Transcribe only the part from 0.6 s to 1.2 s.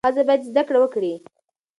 کړه وکړي.